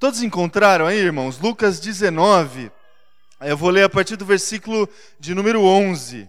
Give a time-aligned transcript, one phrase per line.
[0.00, 1.38] Todos encontraram aí, irmãos?
[1.38, 2.72] Lucas 19.
[3.42, 4.88] Eu vou ler a partir do versículo
[5.18, 6.26] de número 11.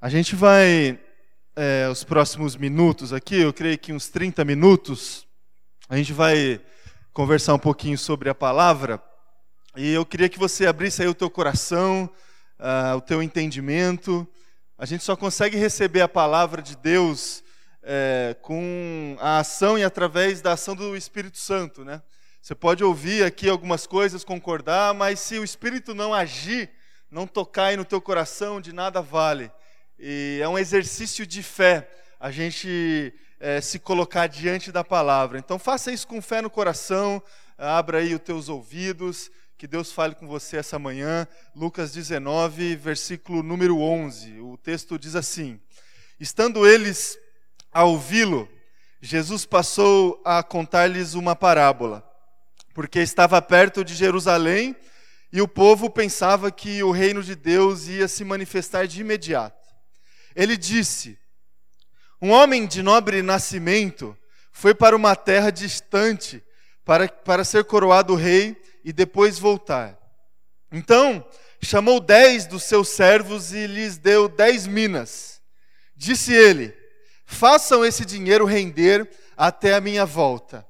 [0.00, 0.96] A gente vai,
[1.56, 5.26] é, os próximos minutos aqui, eu creio que uns 30 minutos,
[5.88, 6.64] a gente vai
[7.12, 9.02] conversar um pouquinho sobre a palavra.
[9.76, 12.08] E eu queria que você abrisse aí o teu coração,
[12.60, 14.24] uh, o teu entendimento.
[14.78, 17.42] A gente só consegue receber a palavra de Deus
[17.82, 22.02] é, com a ação e através da ação do Espírito Santo, né?
[22.40, 26.70] Você pode ouvir aqui algumas coisas, concordar, mas se o Espírito não agir,
[27.10, 29.50] não tocar aí no teu coração, de nada vale.
[29.98, 35.38] E é um exercício de fé a gente é, se colocar diante da palavra.
[35.38, 37.22] Então faça isso com fé no coração,
[37.56, 41.26] abra aí os teus ouvidos, que Deus fale com você essa manhã.
[41.54, 44.40] Lucas 19, versículo número 11.
[44.40, 45.60] O texto diz assim:
[46.18, 47.16] Estando eles
[47.72, 48.48] a ouvi-lo,
[49.00, 52.08] Jesus passou a contar-lhes uma parábola,
[52.74, 54.76] porque estava perto de Jerusalém
[55.32, 59.68] e o povo pensava que o reino de Deus ia se manifestar de imediato.
[60.36, 61.18] Ele disse:
[62.20, 64.16] Um homem de nobre nascimento
[64.52, 66.42] foi para uma terra distante
[66.84, 69.98] para, para ser coroado rei e depois voltar.
[70.70, 71.26] Então
[71.62, 75.40] chamou dez dos seus servos e lhes deu dez minas.
[75.96, 76.81] Disse ele:
[77.32, 80.66] façam esse dinheiro render até a minha volta.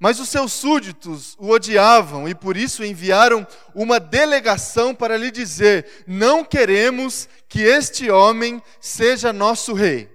[0.00, 6.04] Mas os seus súditos o odiavam e por isso enviaram uma delegação para lhe dizer:
[6.06, 10.08] Não queremos que este homem seja nosso rei.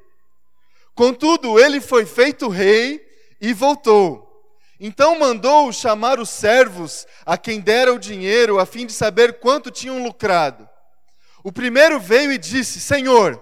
[0.96, 3.06] Contudo, ele foi feito rei
[3.42, 4.24] e voltou.
[4.80, 9.72] Então mandou chamar os servos a quem dera o dinheiro, a fim de saber quanto
[9.72, 10.68] tinham lucrado.
[11.44, 13.42] O primeiro veio e disse: Senhor,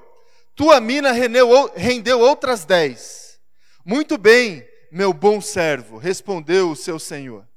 [0.55, 3.39] tua mina rendeu outras dez.
[3.85, 7.47] Muito bem, meu bom servo, respondeu o seu senhor.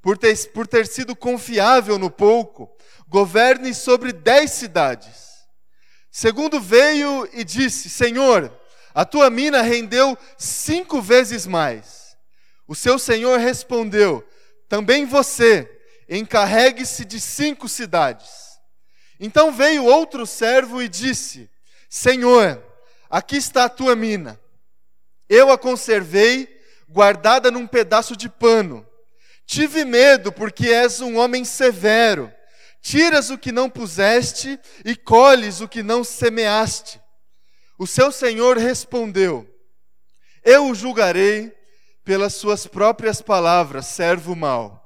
[0.00, 2.70] Por ter, por ter sido confiável no pouco,
[3.08, 5.28] governe sobre dez cidades.
[6.10, 8.52] Segundo veio e disse: Senhor,
[8.94, 12.16] a tua mina rendeu cinco vezes mais.
[12.66, 14.26] O seu senhor respondeu:
[14.68, 15.70] Também você,
[16.08, 18.58] encarregue-se de cinco cidades.
[19.20, 21.50] Então veio outro servo e disse:
[21.88, 22.62] Senhor,
[23.08, 24.38] aqui está a tua mina.
[25.28, 26.48] Eu a conservei
[26.88, 28.86] guardada num pedaço de pano.
[29.46, 32.32] Tive medo, porque és um homem severo.
[32.82, 37.00] Tiras o que não puseste e colhes o que não semeaste.
[37.78, 39.48] O seu senhor respondeu:
[40.44, 41.52] Eu o julgarei
[42.04, 44.84] pelas suas próprias palavras, servo mau.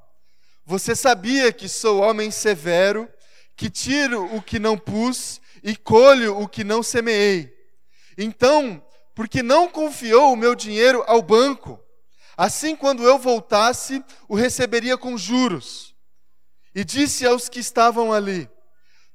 [0.65, 3.09] Você sabia que sou homem severo,
[3.55, 7.51] que tiro o que não pus e colho o que não semeei.
[8.17, 8.85] Então,
[9.15, 11.79] porque não confiou o meu dinheiro ao banco,
[12.35, 15.95] assim quando eu voltasse, o receberia com juros.
[16.75, 18.49] E disse aos que estavam ali: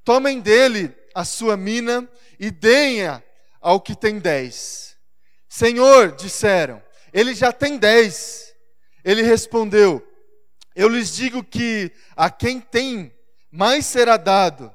[0.03, 3.21] Tomem dele a sua mina e deem-a
[3.61, 4.97] ao que tem dez.
[5.47, 6.81] Senhor, disseram,
[7.13, 8.53] ele já tem dez.
[9.03, 10.05] Ele respondeu:
[10.75, 13.13] Eu lhes digo que a quem tem,
[13.51, 14.71] mais será dado,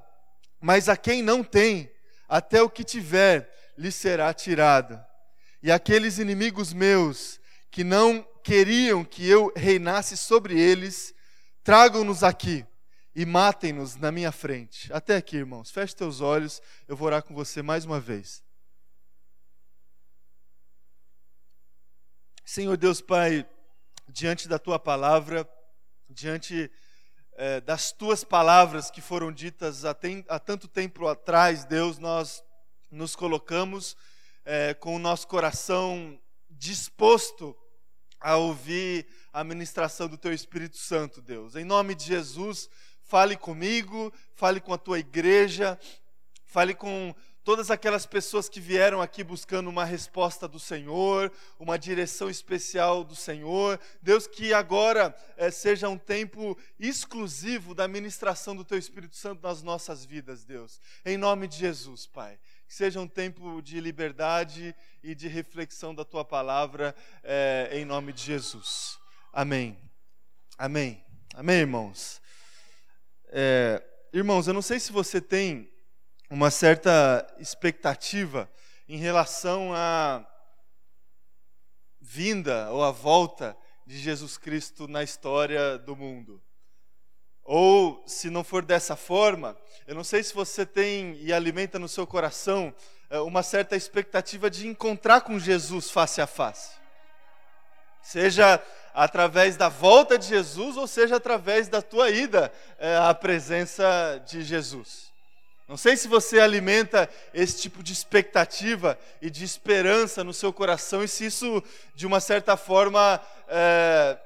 [0.65, 1.93] mas a quem não tem,
[2.27, 4.99] até o que tiver lhe será tirado.
[5.63, 7.39] E aqueles inimigos meus
[7.71, 11.15] que não queriam que eu reinasse sobre eles,
[11.63, 12.67] tragam-nos aqui
[13.15, 14.91] e matem-nos na minha frente.
[14.91, 15.71] Até aqui, irmãos.
[15.71, 18.43] Feche teus olhos, eu vou orar com você mais uma vez.
[22.43, 23.47] Senhor Deus Pai,
[24.09, 25.47] diante da tua palavra,
[26.09, 26.73] diante
[27.37, 32.43] é, das tuas palavras que foram ditas há, tem, há, tanto tempo atrás, Deus, nós
[32.91, 33.97] nos colocamos
[34.45, 36.19] é, com o nosso coração
[36.49, 37.57] disposto
[38.21, 41.57] a ouvir a ministração do Teu Espírito Santo, Deus.
[41.57, 42.69] Em nome de Jesus,
[43.03, 45.79] fale comigo, fale com a tua igreja,
[46.47, 52.31] fale com todas aquelas pessoas que vieram aqui buscando uma resposta do Senhor, uma direção
[52.31, 53.79] especial do Senhor.
[54.01, 59.63] Deus, que agora é, seja um tempo exclusivo da ministração do Teu Espírito Santo nas
[59.63, 60.81] nossas vidas, Deus.
[61.05, 62.39] Em nome de Jesus, Pai.
[62.67, 68.11] Que seja um tempo de liberdade e de reflexão da Tua palavra, é, em nome
[68.15, 68.99] de Jesus.
[69.31, 69.79] Amém.
[70.57, 71.05] Amém.
[71.35, 72.23] Amém, irmãos.
[73.29, 73.83] É,
[74.15, 75.74] irmãos, eu não sei se você tem
[76.31, 78.51] uma certa expectativa
[78.89, 80.27] em relação à
[82.01, 83.57] vinda ou à volta
[83.87, 86.43] de Jesus Cristo na história do mundo.
[87.43, 89.57] Ou, se não for dessa forma,
[89.87, 92.75] eu não sei se você tem e alimenta no seu coração
[93.11, 96.73] é, uma certa expectativa de encontrar com Jesus face a face.
[98.03, 98.63] Seja
[98.95, 104.43] através da volta de Jesus, ou seja através da tua ida é, à presença de
[104.43, 105.04] Jesus.
[105.75, 111.03] Não sei se você alimenta esse tipo de expectativa e de esperança no seu coração
[111.03, 111.61] e se isso,
[111.97, 114.17] de uma certa forma, é,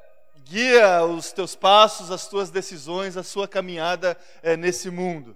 [0.44, 5.34] guia os teus passos, as tuas decisões, a sua caminhada é, nesse mundo.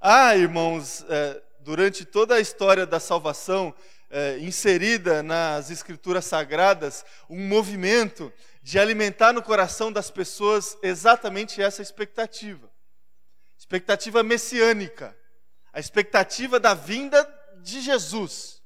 [0.00, 3.74] Ah, irmãos, é, durante toda a história da salvação,
[4.08, 8.32] é, inserida nas escrituras sagradas, um movimento
[8.62, 12.72] de alimentar no coração das pessoas exatamente essa expectativa
[13.64, 15.16] expectativa messiânica,
[15.72, 17.26] a expectativa da vinda
[17.62, 18.60] de Jesus.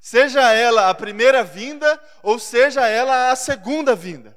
[0.00, 4.34] Seja ela a primeira vinda ou seja ela a segunda vinda.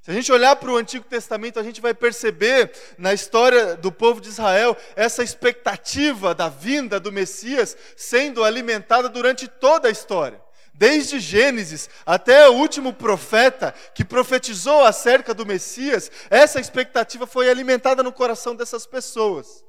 [0.00, 3.92] Se a gente olhar para o Antigo Testamento, a gente vai perceber na história do
[3.92, 10.42] povo de Israel essa expectativa da vinda do Messias sendo alimentada durante toda a história.
[10.80, 18.02] Desde Gênesis até o último profeta que profetizou acerca do Messias, essa expectativa foi alimentada
[18.02, 19.62] no coração dessas pessoas.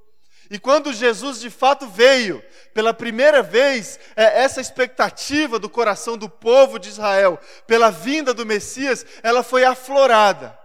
[0.49, 2.41] E quando Jesus de fato veio,
[2.73, 7.37] pela primeira vez, é, essa expectativa do coração do povo de Israel,
[7.67, 10.57] pela vinda do Messias, ela foi aflorada.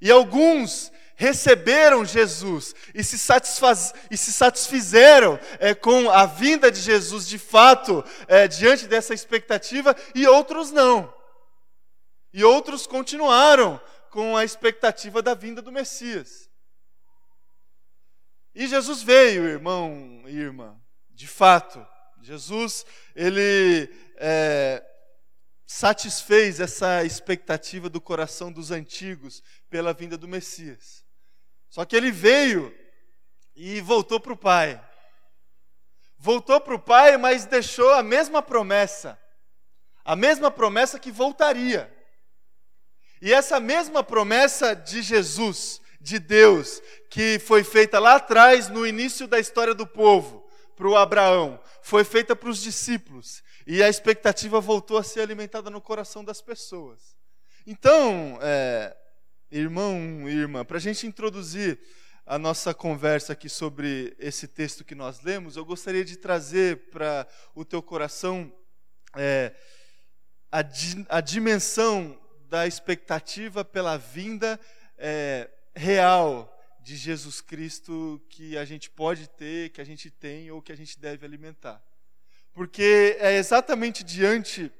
[0.00, 6.80] E alguns receberam Jesus e se, satisfaz, e se satisfizeram é, com a vinda de
[6.80, 11.12] Jesus de fato, é, diante dessa expectativa, e outros não.
[12.32, 13.80] E outros continuaram
[14.10, 16.50] com a expectativa da vinda do Messias.
[18.54, 20.78] E Jesus veio, irmão e irmã,
[21.10, 21.84] de fato.
[22.20, 22.84] Jesus,
[23.16, 24.84] ele é,
[25.72, 31.02] satisfez essa expectativa do coração dos antigos pela vinda do Messias.
[31.70, 32.72] Só que ele veio
[33.56, 34.80] e voltou para o Pai.
[36.18, 39.18] Voltou para o Pai, mas deixou a mesma promessa.
[40.04, 41.90] A mesma promessa que voltaria.
[43.22, 49.26] E essa mesma promessa de Jesus, de Deus, que foi feita lá atrás, no início
[49.26, 50.46] da história do povo,
[50.76, 53.42] para o Abraão, foi feita para os discípulos.
[53.66, 57.16] E a expectativa voltou a ser alimentada no coração das pessoas.
[57.66, 58.96] Então, é,
[59.50, 61.78] irmão e irmã, para a gente introduzir
[62.24, 67.26] a nossa conversa aqui sobre esse texto que nós lemos, eu gostaria de trazer para
[67.54, 68.52] o teu coração
[69.16, 69.54] é,
[70.50, 72.18] a, di, a, dimensão
[72.48, 74.58] da expectativa pela vinda
[74.96, 76.48] é, real
[76.80, 80.76] de Jesus Cristo que a gente pode ter, que a gente tem ou que a
[80.76, 81.82] gente deve alimentar.
[82.54, 84.70] Porque é exatamente diante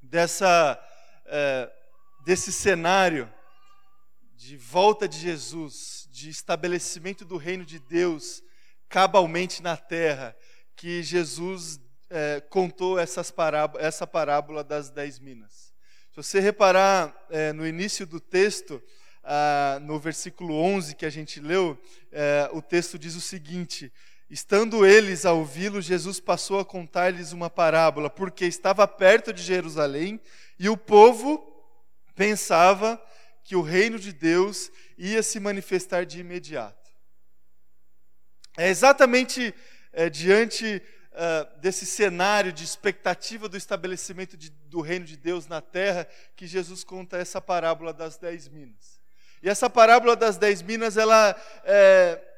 [0.00, 0.82] dessa,
[1.26, 1.70] é,
[2.24, 3.32] desse cenário
[4.34, 8.42] de volta de Jesus, de estabelecimento do reino de Deus
[8.88, 10.34] cabalmente na terra,
[10.74, 11.78] que Jesus
[12.08, 12.96] é, contou
[13.36, 15.74] parábola, essa parábola das dez minas.
[16.10, 18.82] Se você reparar é, no início do texto,
[19.22, 21.78] ah, no versículo 11 que a gente leu,
[22.10, 23.92] é, o texto diz o seguinte:
[24.30, 30.20] Estando eles a ouvi-lo, Jesus passou a contar-lhes uma parábola, porque estava perto de Jerusalém
[30.56, 31.44] e o povo
[32.14, 33.02] pensava
[33.42, 36.90] que o reino de Deus ia se manifestar de imediato.
[38.56, 39.52] É exatamente
[39.92, 40.80] é, diante
[41.10, 46.46] uh, desse cenário de expectativa do estabelecimento de, do reino de Deus na terra que
[46.46, 49.00] Jesus conta essa parábola das dez minas.
[49.42, 52.29] E essa parábola das dez minas, ela é,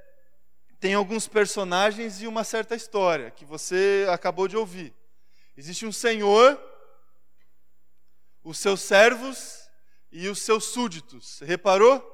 [0.83, 4.93] tem alguns personagens e uma certa história que você acabou de ouvir.
[5.57, 6.61] Existe um senhor,
[8.43, 9.71] os seus servos
[10.11, 11.39] e os seus súditos.
[11.39, 12.05] Reparou?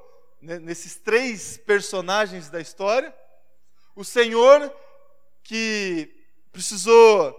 [0.42, 3.16] Nesses três personagens da história.
[3.96, 4.70] O Senhor
[5.42, 6.14] que
[6.52, 7.34] precisou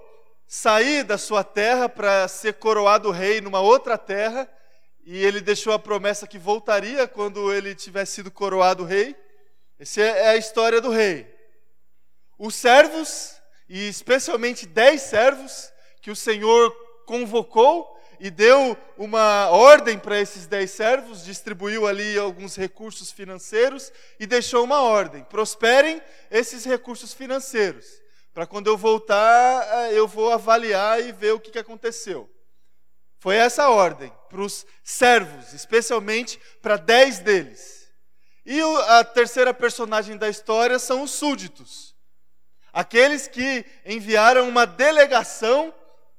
[0.47, 4.51] sair da sua terra para ser coroado rei numa outra terra,
[5.05, 9.15] e ele deixou a promessa que voltaria quando ele tivesse sido coroado rei.
[9.79, 11.25] Essa é a história do rei.
[12.37, 13.35] Os servos,
[13.67, 15.71] e especialmente dez servos,
[16.01, 16.69] que o Senhor
[17.05, 24.27] convocou e deu uma ordem para esses dez servos, distribuiu ali alguns recursos financeiros e
[24.27, 27.85] deixou uma ordem: prosperem esses recursos financeiros,
[28.33, 32.29] para quando eu voltar eh, eu vou avaliar e ver o que, que aconteceu.
[33.17, 37.78] Foi essa a ordem para os servos, especialmente para dez deles.
[38.51, 41.95] E a terceira personagem da história são os súditos,
[42.73, 45.71] aqueles que enviaram uma delegação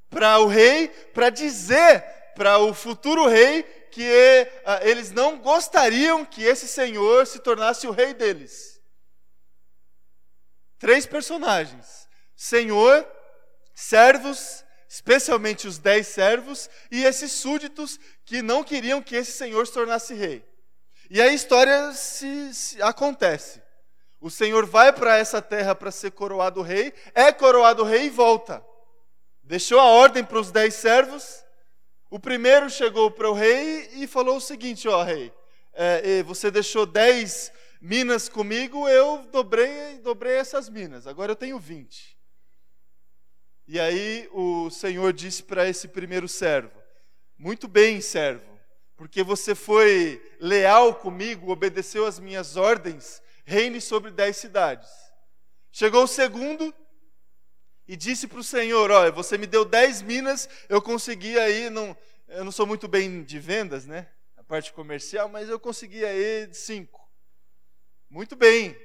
[0.08, 2.04] para o rei, para dizer
[2.36, 4.08] para o futuro rei que
[4.64, 8.80] uh, eles não gostariam que esse senhor se tornasse o rei deles.
[10.78, 13.04] três personagens: Senhor,
[13.74, 19.72] servos, especialmente os dez servos, e esses súditos que não queriam que esse Senhor se
[19.72, 20.48] tornasse rei.
[21.10, 23.60] E a história se, se acontece.
[24.20, 28.64] O Senhor vai para essa terra para ser coroado rei, é coroado rei e volta.
[29.42, 31.44] Deixou a ordem para os dez servos.
[32.08, 35.32] O primeiro chegou para o rei e falou o seguinte: Ó, rei,
[35.72, 37.50] é, você deixou dez
[37.80, 42.16] minas comigo, eu dobrei, dobrei essas minas, agora eu tenho vinte.
[43.66, 46.80] E aí o Senhor disse para esse primeiro servo:
[47.36, 48.49] Muito bem, servo,
[49.00, 54.90] porque você foi leal comigo, obedeceu às minhas ordens reine sobre dez cidades.
[55.72, 56.74] Chegou o segundo
[57.88, 61.96] e disse para o Senhor: Olha, você me deu dez minas, eu consegui aí, não,
[62.28, 64.06] eu não sou muito bem de vendas, né?
[64.36, 67.00] A parte comercial, mas eu consegui aí cinco.
[68.10, 68.76] Muito bem,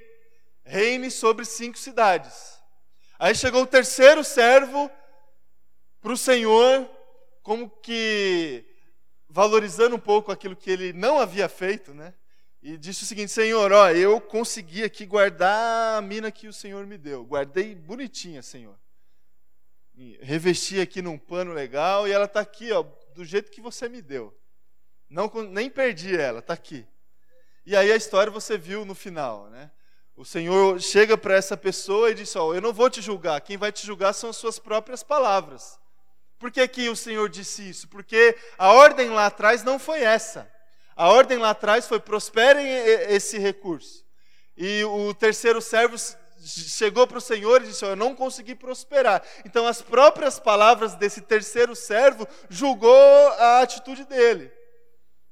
[0.64, 2.58] reine sobre cinco cidades.
[3.18, 4.90] Aí chegou o terceiro servo
[6.00, 6.90] para o Senhor,
[7.42, 8.65] como que
[9.36, 12.14] valorizando um pouco aquilo que ele não havia feito, né?
[12.62, 16.86] e disse o seguinte: Senhor, ó, eu consegui aqui guardar a mina que o Senhor
[16.86, 17.22] me deu.
[17.22, 18.76] Guardei bonitinha, Senhor.
[19.94, 22.82] E revesti aqui num pano legal e ela está aqui, ó,
[23.14, 24.34] do jeito que você me deu.
[25.08, 26.84] Não, nem perdi ela, está aqui.
[27.64, 29.70] E aí a história você viu no final, né?
[30.16, 33.58] O Senhor chega para essa pessoa e diz: Ó, eu não vou te julgar, quem
[33.58, 35.78] vai te julgar são as suas próprias palavras.
[36.38, 37.88] Por que, que o Senhor disse isso?
[37.88, 40.50] Porque a ordem lá atrás não foi essa.
[40.94, 42.66] A ordem lá atrás foi: prosperem
[43.08, 44.04] esse recurso.
[44.56, 45.96] E o terceiro servo
[46.40, 49.22] chegou para o Senhor e disse: Eu não consegui prosperar.
[49.44, 54.50] Então, as próprias palavras desse terceiro servo julgou a atitude dele.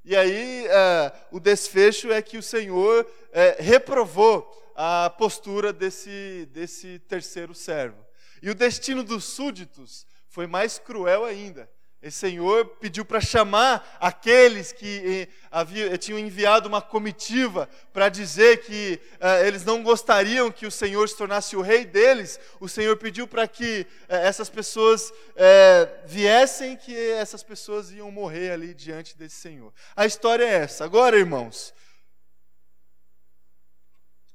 [0.05, 6.99] E aí, é, o desfecho é que o Senhor é, reprovou a postura desse, desse
[7.01, 8.05] terceiro servo.
[8.43, 11.71] E o destino dos súditos foi mais cruel ainda.
[12.03, 18.09] Esse Senhor pediu para chamar aqueles que eh, havia, eh, tinham enviado uma comitiva para
[18.09, 22.41] dizer que eh, eles não gostariam que o Senhor se tornasse o rei deles.
[22.59, 28.51] O Senhor pediu para que eh, essas pessoas eh, viessem, que essas pessoas iam morrer
[28.51, 29.73] ali diante desse Senhor.
[29.95, 30.85] A história é essa.
[30.85, 31.73] Agora, irmãos,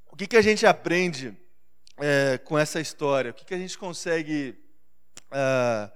[0.10, 1.38] o que, que a gente aprende
[2.00, 3.32] eh, com essa história?
[3.32, 4.69] O que, que a gente consegue.
[5.32, 5.92] Uh,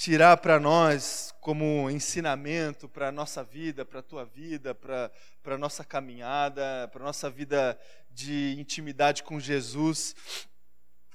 [0.00, 5.10] tirar para nós como ensinamento para a nossa vida, para a tua vida, para
[5.44, 7.78] a nossa caminhada, para a nossa vida
[8.10, 10.14] de intimidade com Jesus.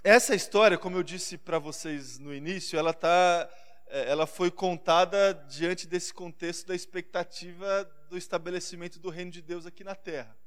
[0.03, 3.49] Essa história, como eu disse para vocês no início, ela, tá,
[3.87, 9.65] é, ela foi contada diante desse contexto da expectativa do estabelecimento do reino de Deus
[9.65, 10.37] aqui na terra.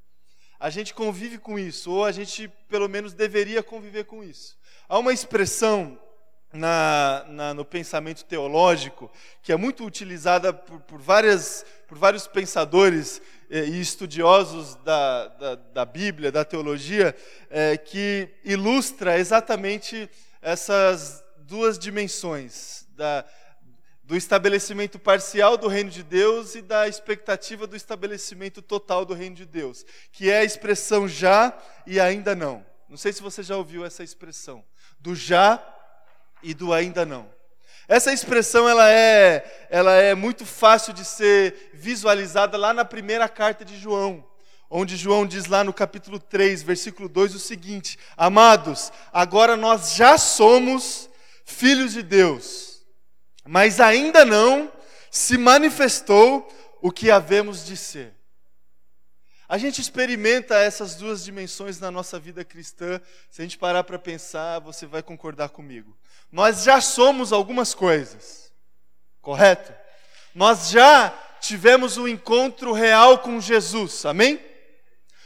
[0.57, 4.57] A gente convive com isso, ou a gente pelo menos deveria conviver com isso.
[4.87, 5.99] Há uma expressão
[6.51, 13.21] na, na, no pensamento teológico, que é muito utilizada por, por, várias, por vários pensadores
[13.49, 17.15] eh, e estudiosos da, da, da, Bíblia, da teologia,
[17.49, 20.09] eh, que ilustra exatamente
[20.41, 23.23] essas duas dimensões, da,
[24.03, 29.35] do estabelecimento parcial do reino de Deus e da expectativa do estabelecimento total do reino
[29.35, 32.65] de Deus, que é a expressão já e ainda não.
[32.89, 34.65] Não sei se você já ouviu essa expressão,
[34.99, 35.63] do já
[36.41, 37.29] e do ainda não.
[37.87, 43.65] Essa expressão ela é, ela é muito fácil de ser visualizada lá na primeira carta
[43.65, 44.23] de João,
[44.69, 50.19] onde João diz lá no capítulo 3, versículo 2 o seguinte: Amados, agora nós já
[50.19, 51.09] somos
[51.43, 52.83] filhos de Deus,
[53.43, 54.71] mas ainda não
[55.09, 56.47] se manifestou
[56.81, 58.18] o que havemos de ser.
[59.49, 63.01] A gente experimenta essas duas dimensões na nossa vida cristã.
[63.31, 65.97] Se a gente parar para pensar, você vai concordar comigo.
[66.31, 68.53] Nós já somos algumas coisas,
[69.19, 69.73] correto?
[70.35, 74.39] Nós já tivemos um encontro real com Jesus, amém?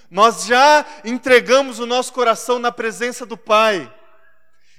[0.09, 3.93] Nós já entregamos o nosso coração na presença do Pai.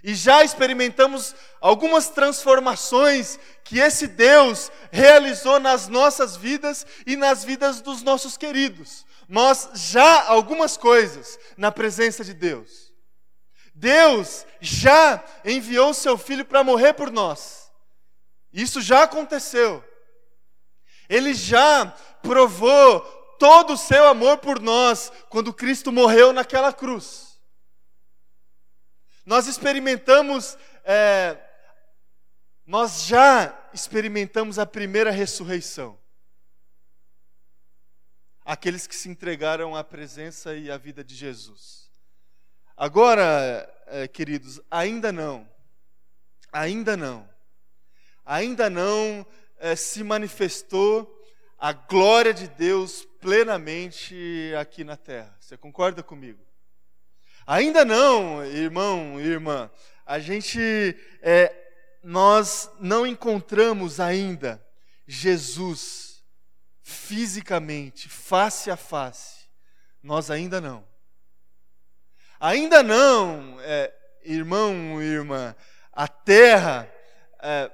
[0.02, 7.82] E já experimentamos algumas transformações que esse Deus realizou nas nossas vidas e nas vidas
[7.82, 12.92] dos nossos queridos nós já algumas coisas na presença de Deus.
[13.74, 17.70] Deus já enviou seu filho para morrer por nós.
[18.52, 19.82] Isso já aconteceu.
[21.08, 21.86] Ele já
[22.22, 23.00] provou
[23.38, 27.38] todo o seu amor por nós quando Cristo morreu naquela cruz.
[29.26, 31.36] Nós experimentamos, é,
[32.64, 35.98] nós já experimentamos a primeira ressurreição
[38.44, 41.88] aqueles que se entregaram à presença e à vida de Jesus.
[42.76, 45.48] Agora, é, queridos, ainda não.
[46.52, 47.28] Ainda não.
[48.24, 49.26] Ainda não
[49.58, 51.10] é, se manifestou
[51.58, 55.34] a glória de Deus plenamente aqui na terra.
[55.40, 56.44] Você concorda comigo?
[57.46, 59.70] Ainda não, irmão, irmã.
[60.04, 60.60] A gente,
[61.22, 61.54] é,
[62.02, 64.64] nós não encontramos ainda
[65.06, 66.13] Jesus
[66.84, 69.48] fisicamente, face a face.
[70.02, 70.86] Nós ainda não.
[72.38, 75.56] Ainda não, é, irmão, irmã,
[75.90, 76.92] a terra
[77.40, 77.72] é,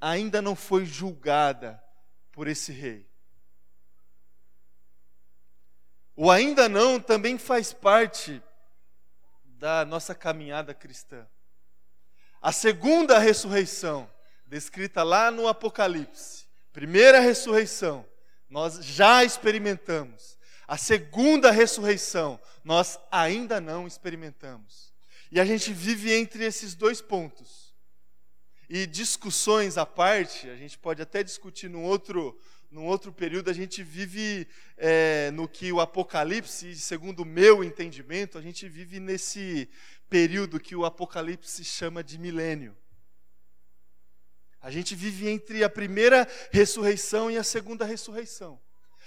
[0.00, 1.82] ainda não foi julgada
[2.30, 3.10] por esse rei.
[6.14, 8.40] O ainda não também faz parte
[9.42, 11.26] da nossa caminhada cristã.
[12.40, 14.08] A segunda ressurreição,
[14.46, 18.06] descrita lá no Apocalipse, primeira ressurreição,
[18.48, 20.36] nós já experimentamos.
[20.66, 24.92] A segunda ressurreição, nós ainda não experimentamos.
[25.30, 27.74] E a gente vive entre esses dois pontos.
[28.68, 32.36] E discussões à parte, a gente pode até discutir num outro,
[32.68, 38.36] num outro período, a gente vive é, no que o Apocalipse, segundo o meu entendimento,
[38.36, 39.68] a gente vive nesse
[40.10, 42.76] período que o Apocalipse chama de milênio.
[44.66, 48.58] A gente vive entre a primeira ressurreição e a segunda ressurreição.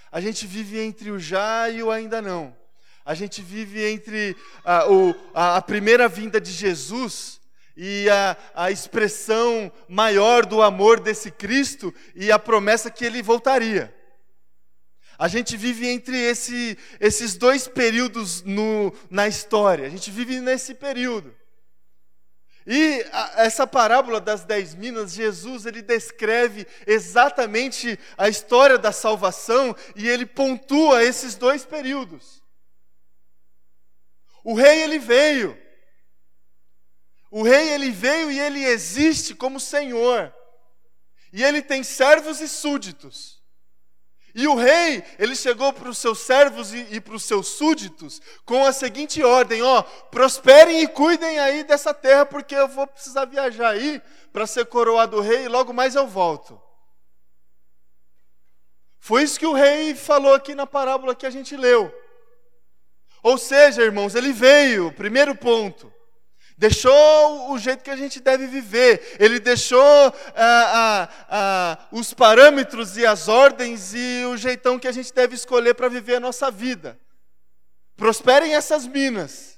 [0.10, 2.56] A gente vive entre o já e o ainda não.
[3.04, 7.42] A gente vive entre a, o, a, a primeira vinda de Jesus
[7.76, 13.94] e a, a expressão maior do amor desse Cristo e a promessa que ele voltaria.
[15.18, 19.88] A gente vive entre esse, esses dois períodos no, na história.
[19.88, 21.36] A gente vive nesse período.
[22.66, 29.76] E a, essa parábola das dez minas, Jesus ele descreve exatamente a história da salvação
[29.96, 32.44] e ele pontua esses dois períodos.
[34.44, 35.58] O rei ele veio.
[37.32, 40.34] O rei ele veio e ele existe como Senhor.
[41.32, 43.39] E ele tem servos e súditos.
[44.34, 48.22] E o rei, ele chegou para os seus servos e, e para os seus súditos
[48.46, 53.26] com a seguinte ordem: ó, prosperem e cuidem aí dessa terra, porque eu vou precisar
[53.26, 56.62] viajar aí para ser coroado rei e logo mais eu volto.
[59.00, 61.92] Foi isso que o rei falou aqui na parábola que a gente leu.
[63.24, 65.92] Ou seja, irmãos, ele veio, primeiro ponto,
[66.60, 72.98] deixou o jeito que a gente deve viver, ele deixou ah, ah, ah, os parâmetros
[72.98, 76.52] e as ordens e o jeitão que a gente deve escolher para viver a nossa
[76.52, 77.00] vida.
[77.96, 79.58] Prosperem essas minas.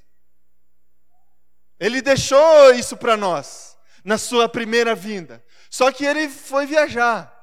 [1.80, 5.44] Ele deixou isso para nós na sua primeira vinda.
[5.68, 7.36] Só que ele foi viajar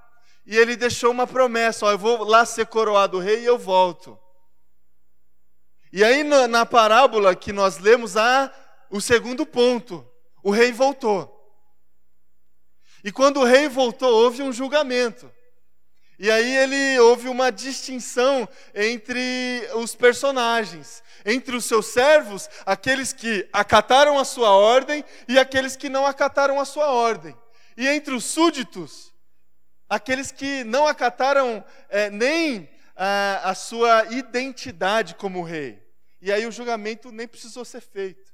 [0.46, 4.18] e ele deixou uma promessa: ó, eu vou lá ser coroado rei e eu volto.
[5.92, 8.50] E aí na, na parábola que nós lemos há
[8.90, 10.08] o segundo ponto:
[10.44, 11.36] o rei voltou.
[13.04, 15.32] E quando o rei voltou, houve um julgamento.
[16.18, 23.48] E aí ele houve uma distinção entre os personagens, entre os seus servos, aqueles que
[23.54, 27.34] acataram a sua ordem e aqueles que não acataram a sua ordem.
[27.78, 29.14] E entre os súditos,
[29.88, 35.82] aqueles que não acataram é, nem a, a sua identidade como rei.
[36.22, 38.29] E aí o julgamento nem precisou ser feito.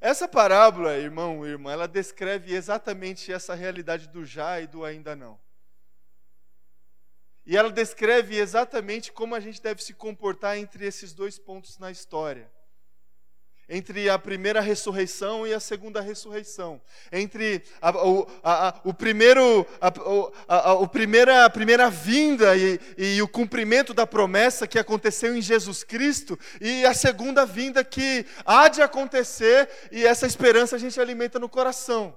[0.00, 5.38] Essa parábola, irmão irmã, ela descreve exatamente essa realidade do já e do ainda não.
[7.44, 11.90] E ela descreve exatamente como a gente deve se comportar entre esses dois pontos na
[11.90, 12.50] história
[13.68, 16.80] entre a primeira ressurreição e a segunda ressurreição,
[17.12, 23.28] entre a, o, a, a, o primeiro, a, primeira, a primeira vinda e, e, o
[23.28, 28.80] cumprimento da promessa que aconteceu em Jesus Cristo e a segunda vinda que há de
[28.80, 32.16] acontecer e essa esperança a gente alimenta no coração.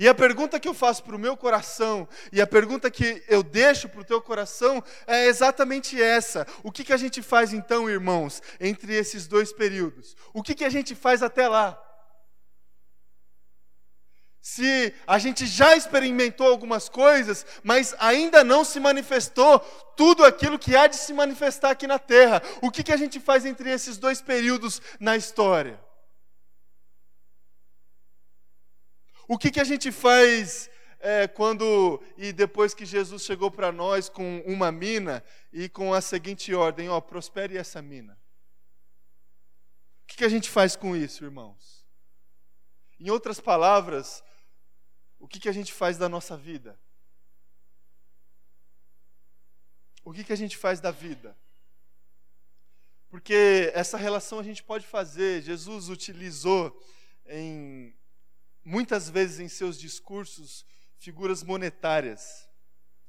[0.00, 3.42] E a pergunta que eu faço para o meu coração, e a pergunta que eu
[3.42, 6.46] deixo para o teu coração, é exatamente essa.
[6.62, 10.16] O que, que a gente faz então, irmãos, entre esses dois períodos?
[10.32, 11.78] O que, que a gente faz até lá?
[14.40, 19.60] Se a gente já experimentou algumas coisas, mas ainda não se manifestou
[19.98, 23.20] tudo aquilo que há de se manifestar aqui na terra, o que, que a gente
[23.20, 25.78] faz entre esses dois períodos na história?
[29.32, 34.08] O que, que a gente faz é, quando e depois que Jesus chegou para nós
[34.08, 38.20] com uma mina e com a seguinte ordem: ó, prospere essa mina?
[40.02, 41.86] O que, que a gente faz com isso, irmãos?
[42.98, 44.20] Em outras palavras,
[45.16, 46.76] o que, que a gente faz da nossa vida?
[50.02, 51.38] O que, que a gente faz da vida?
[53.08, 55.40] Porque essa relação a gente pode fazer.
[55.40, 56.76] Jesus utilizou
[57.26, 57.94] em
[58.64, 60.64] muitas vezes em seus discursos
[60.98, 62.48] figuras monetárias.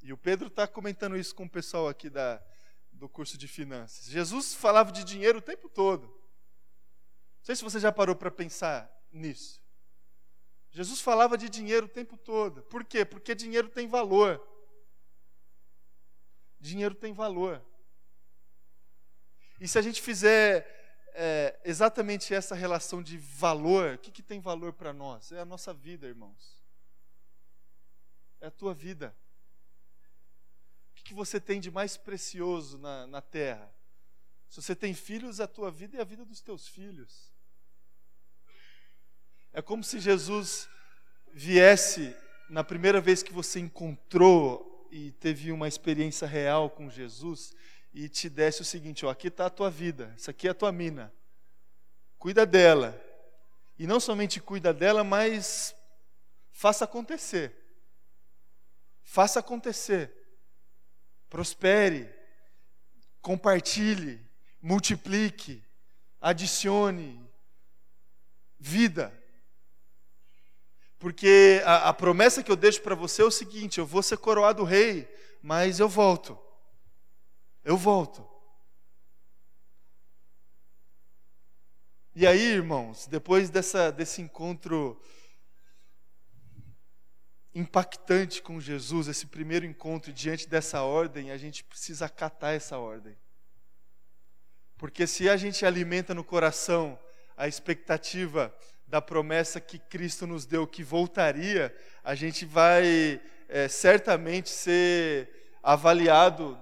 [0.02, 2.42] E o Pedro está comentando isso com o pessoal aqui da,
[2.92, 4.06] do curso de finanças.
[4.06, 6.08] Jesus falava de dinheiro o tempo todo.
[6.08, 9.62] Não sei se você já parou para pensar nisso.
[10.72, 12.64] Jesus falava de dinheiro o tempo todo.
[12.64, 13.04] Por quê?
[13.04, 14.42] Porque dinheiro tem valor.
[16.60, 17.64] Dinheiro tem valor.
[19.60, 20.81] E se a gente fizer
[21.13, 25.32] é, exatamente essa relação de valor, o que, que tem valor para nós?
[25.32, 26.62] É a nossa vida, irmãos.
[28.39, 29.15] É a tua vida.
[30.91, 33.74] O que, que você tem de mais precioso na, na terra?
[34.50, 37.32] Se você tem filhos, a tua vida é a vida dos teus filhos.
[39.54, 40.67] É como se Jesus
[41.34, 42.15] viesse
[42.50, 47.54] na primeira vez que você encontrou e teve uma experiência real com Jesus
[47.93, 50.56] e te desse o seguinte: ó, aqui está a tua vida, isso aqui é a
[50.56, 51.13] tua mina,
[52.17, 52.99] cuida dela.
[53.77, 55.75] E não somente cuida dela, mas
[56.51, 57.56] faça acontecer.
[59.01, 60.13] Faça acontecer.
[61.27, 62.08] Prospere,
[63.21, 64.23] compartilhe,
[64.62, 65.63] multiplique,
[66.19, 67.27] adicione
[68.60, 69.12] vida.
[70.99, 74.17] Porque a, a promessa que eu deixo para você é o seguinte: eu vou ser
[74.17, 76.39] coroado rei, mas eu volto.
[77.63, 78.28] Eu volto.
[82.15, 85.02] E aí, irmãos, depois dessa, desse encontro
[87.54, 93.17] impactante com Jesus, esse primeiro encontro diante dessa ordem, a gente precisa acatar essa ordem.
[94.78, 97.00] Porque se a gente alimenta no coração
[97.38, 98.54] a expectativa
[98.88, 105.30] da promessa que Cristo nos deu que voltaria, a gente vai é, certamente ser
[105.62, 106.60] avaliado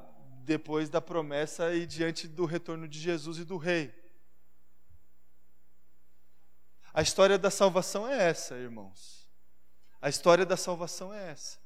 [0.50, 3.94] depois da promessa e diante do retorno de Jesus e do Rei.
[6.92, 9.30] A história da salvação é essa, irmãos.
[10.02, 11.60] A história da salvação é essa.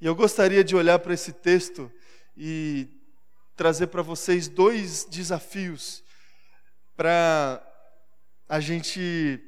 [0.00, 1.92] E eu gostaria de olhar para esse texto
[2.34, 2.88] e
[3.54, 6.02] trazer para vocês dois desafios
[6.96, 7.62] para
[8.48, 9.38] a gente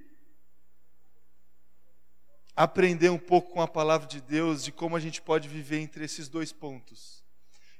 [2.54, 6.04] aprender um pouco com a palavra de Deus de como a gente pode viver entre
[6.04, 7.26] esses dois pontos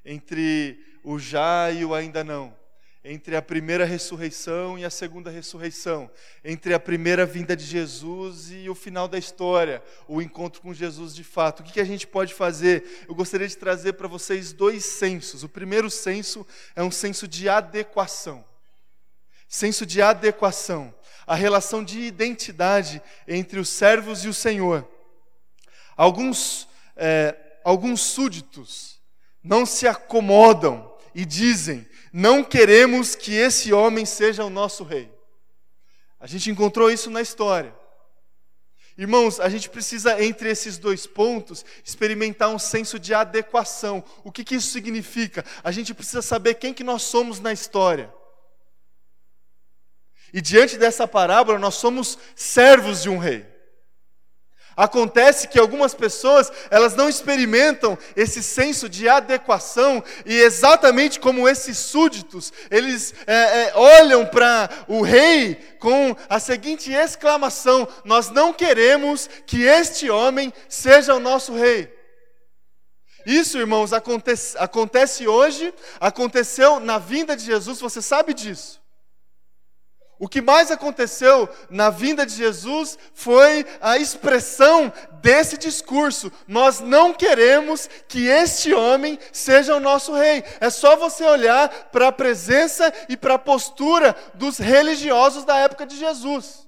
[0.09, 2.57] entre o já e o ainda não,
[3.05, 6.11] entre a primeira ressurreição e a segunda ressurreição,
[6.43, 11.15] entre a primeira vinda de Jesus e o final da história, o encontro com Jesus
[11.15, 11.61] de fato.
[11.61, 13.05] O que a gente pode fazer?
[13.07, 15.43] Eu gostaria de trazer para vocês dois sensos.
[15.43, 18.43] O primeiro senso é um senso de adequação.
[19.47, 20.95] Senso de adequação,
[21.27, 24.87] a relação de identidade entre os servos e o Senhor.
[25.97, 26.67] Alguns,
[26.97, 28.98] é, alguns súditos
[29.43, 35.13] não se acomodam e dizem: não queremos que esse homem seja o nosso rei.
[36.21, 37.75] A gente encontrou isso na história.
[38.97, 44.03] Irmãos, a gente precisa, entre esses dois pontos, experimentar um senso de adequação.
[44.25, 45.45] O que, que isso significa?
[45.63, 48.13] A gente precisa saber quem que nós somos na história.
[50.33, 53.47] E diante dessa parábola, nós somos servos de um rei.
[54.79, 61.77] Acontece que algumas pessoas, elas não experimentam esse senso de adequação e exatamente como esses
[61.77, 69.29] súditos, eles é, é, olham para o rei com a seguinte exclamação: Nós não queremos
[69.49, 71.93] que este homem seja o nosso rei.
[73.27, 78.81] Isso, irmãos, acontece, acontece hoje, aconteceu na vinda de Jesus, você sabe disso.
[80.19, 86.33] O que mais aconteceu na vinda de Jesus foi a expressão desse discurso.
[86.47, 90.43] Nós não queremos que este homem seja o nosso rei.
[90.61, 95.87] É só você olhar para a presença e para a postura dos religiosos da época
[95.87, 96.67] de Jesus.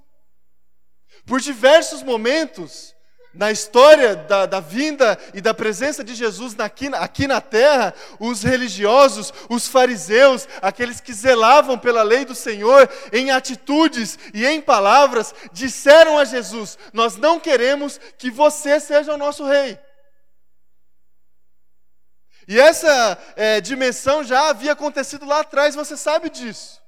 [1.27, 2.95] Por diversos momentos,
[3.33, 8.43] na história da, da, vinda e da presença de Jesus aqui, aqui na terra, os
[8.43, 15.33] religiosos, os fariseus, aqueles que zelavam pela lei do Senhor, em atitudes e em palavras,
[15.53, 19.79] disseram a Jesus: Nós não queremos que você seja o nosso rei.
[22.49, 26.81] E essa é, dimensão já havia acontecido lá atrás, você sabe disso.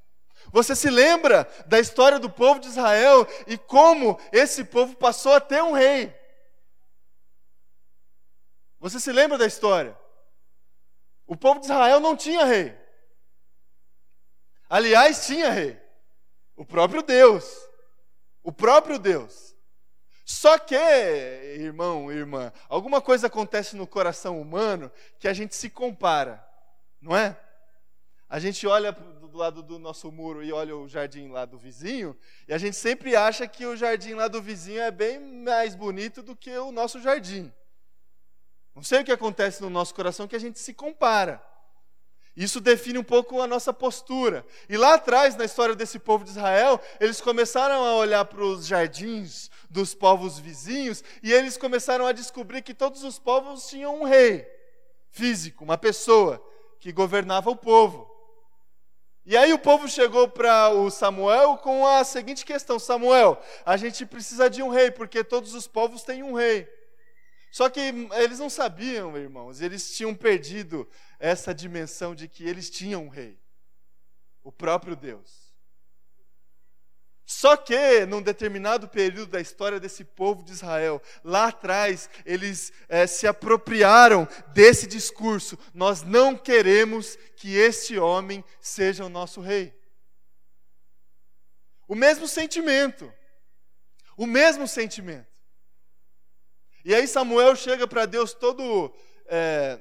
[0.51, 5.41] Você se lembra da história do povo de Israel e como esse povo passou a
[5.41, 6.22] ter um rei.
[8.83, 9.97] Você se lembra da história?
[11.25, 12.77] O povo de Israel não tinha rei.
[14.69, 15.81] Aliás, tinha rei.
[16.57, 17.57] O próprio Deus.
[18.43, 19.55] O próprio Deus.
[20.25, 24.91] Só que, irmão, irmã, alguma coisa acontece no coração humano
[25.21, 26.45] que a gente se compara,
[27.01, 27.39] não é?
[28.29, 32.19] A gente olha do lado do nosso muro e olha o jardim lá do vizinho,
[32.49, 36.21] e a gente sempre acha que o jardim lá do vizinho é bem mais bonito
[36.21, 37.53] do que o nosso jardim.
[38.75, 41.43] Não sei o que acontece no nosso coração que a gente se compara.
[42.35, 44.45] Isso define um pouco a nossa postura.
[44.69, 48.67] E lá atrás, na história desse povo de Israel, eles começaram a olhar para os
[48.67, 54.05] jardins dos povos vizinhos e eles começaram a descobrir que todos os povos tinham um
[54.05, 54.47] rei
[55.11, 56.43] físico, uma pessoa
[56.81, 58.11] que governava o povo.
[59.25, 64.07] E aí o povo chegou para o Samuel com a seguinte questão: Samuel, a gente
[64.07, 66.67] precisa de um rei, porque todos os povos têm um rei.
[67.53, 70.89] Só que eles não sabiam, irmãos, eles tinham perdido
[71.19, 73.39] essa dimensão de que eles tinham um rei,
[74.43, 75.53] o próprio Deus.
[77.27, 83.07] Só que, num determinado período da história desse povo de Israel, lá atrás, eles é,
[83.07, 89.79] se apropriaram desse discurso: nós não queremos que este homem seja o nosso rei.
[91.87, 93.13] O mesmo sentimento.
[94.17, 95.32] O mesmo sentimento.
[96.85, 98.93] E aí Samuel chega para Deus todo,
[99.27, 99.81] é,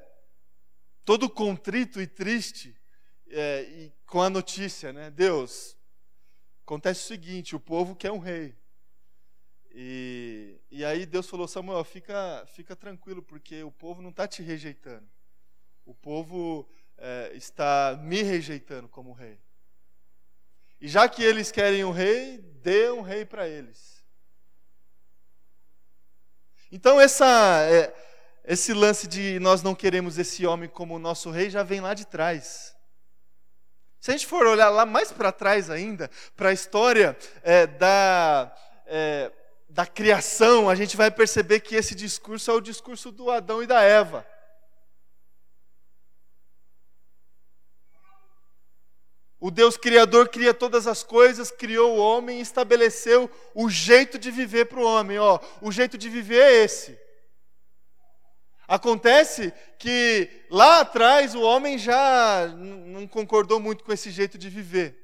[1.04, 2.76] todo contrito e triste,
[3.28, 5.10] é, e com a notícia, né?
[5.10, 5.76] Deus,
[6.64, 8.56] acontece o seguinte: o povo quer um rei.
[9.74, 14.42] E, e aí Deus falou: Samuel, fica, fica tranquilo, porque o povo não está te
[14.42, 15.08] rejeitando.
[15.84, 19.40] O povo é, está me rejeitando como rei.
[20.80, 24.01] E já que eles querem um rei, dê um rei para eles.
[26.74, 27.26] Então, essa,
[27.68, 27.92] é,
[28.46, 32.06] esse lance de nós não queremos esse homem como nosso rei já vem lá de
[32.06, 32.74] trás.
[34.00, 38.56] Se a gente for olhar lá mais para trás ainda, para a história é, da,
[38.86, 39.30] é,
[39.68, 43.66] da criação, a gente vai perceber que esse discurso é o discurso do Adão e
[43.66, 44.26] da Eva.
[49.42, 54.30] O Deus Criador cria todas as coisas, criou o homem e estabeleceu o jeito de
[54.30, 55.18] viver para o homem.
[55.18, 56.96] Ó, o jeito de viver é esse.
[58.68, 64.96] Acontece que lá atrás o homem já não concordou muito com esse jeito de viver.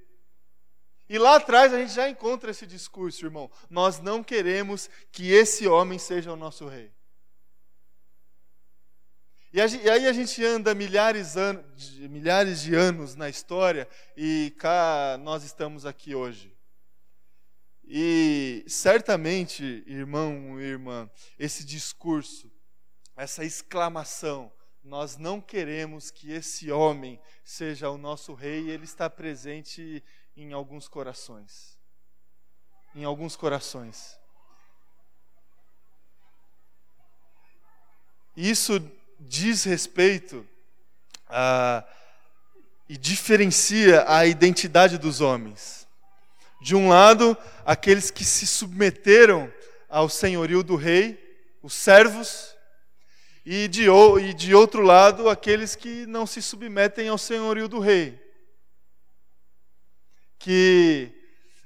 [1.09, 3.51] E lá atrás a gente já encontra esse discurso, irmão.
[3.68, 6.92] Nós não queremos que esse homem seja o nosso rei.
[9.51, 11.35] E, aí a gente anda milhares,
[12.11, 16.55] milhares de anos na história e cá nós estamos aqui hoje.
[17.83, 22.53] E certamente, irmão e irmã, esse discurso,
[23.17, 24.53] essa exclamação,
[24.85, 30.05] nós não queremos que esse homem seja o nosso rei, ele está presente
[30.37, 31.79] em alguns corações.
[32.95, 34.19] Em alguns corações.
[38.37, 38.79] Isso
[39.18, 40.46] diz respeito
[41.28, 41.85] a,
[42.88, 45.87] e diferencia a identidade dos homens.
[46.61, 49.52] De um lado, aqueles que se submeteram
[49.88, 51.18] ao senhorio do rei,
[51.62, 52.57] os servos,
[53.44, 53.87] e de,
[54.20, 58.20] e de outro lado, aqueles que não se submetem ao senhorio do rei,
[60.38, 61.11] que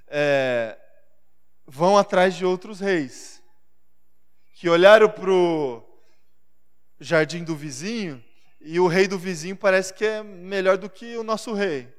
[0.06, 0.78] é,
[1.66, 3.42] vão atrás de outros reis,
[4.54, 5.91] que olharam para o
[7.02, 8.22] jardim do vizinho
[8.60, 11.92] e o rei do vizinho parece que é melhor do que o nosso rei.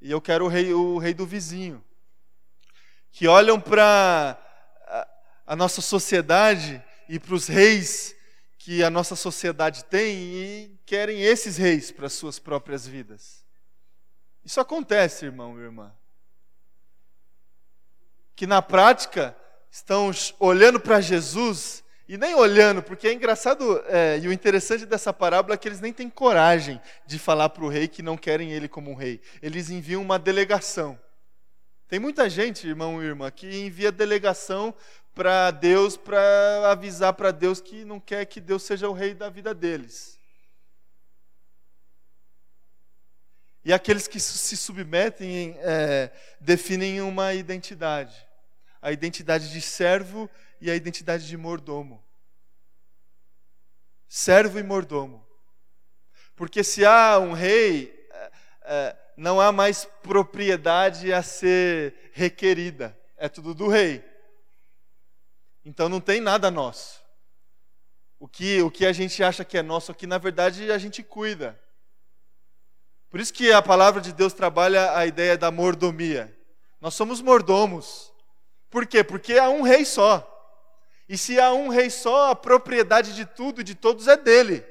[0.00, 1.82] E eu quero o rei, o rei do vizinho.
[3.12, 4.36] Que olham para
[5.46, 8.14] a, nossa sociedade e para os reis
[8.58, 13.44] que a nossa sociedade tem e querem esses reis para suas próprias vidas.
[14.44, 15.94] Isso acontece, irmão e irmã.
[18.34, 19.36] Que na prática
[19.70, 25.12] estão olhando para Jesus e nem olhando, porque é engraçado, é, e o interessante dessa
[25.12, 28.52] parábola é que eles nem têm coragem de falar para o rei que não querem
[28.52, 29.20] ele como um rei.
[29.40, 30.98] Eles enviam uma delegação.
[31.88, 34.74] Tem muita gente, irmão e irmã, que envia delegação
[35.14, 39.30] para Deus, para avisar para Deus que não quer que Deus seja o rei da
[39.30, 40.18] vida deles.
[43.64, 48.14] E aqueles que se submetem é, definem uma identidade
[48.84, 50.28] a identidade de servo
[50.60, 52.04] e a identidade de mordomo.
[54.08, 55.26] Servo e mordomo.
[56.36, 63.28] Porque se há um rei, é, é, não há mais propriedade a ser requerida, é
[63.28, 64.04] tudo do rei.
[65.64, 67.02] Então não tem nada nosso.
[68.18, 71.02] O que, o que a gente acha que é nosso aqui, na verdade, a gente
[71.02, 71.60] cuida.
[73.10, 76.36] Por isso que a palavra de Deus trabalha a ideia da mordomia.
[76.80, 78.12] Nós somos mordomos.
[78.70, 79.04] Por quê?
[79.04, 80.33] Porque há um rei só.
[81.08, 84.64] E se há um rei só, a propriedade de tudo e de todos é dele.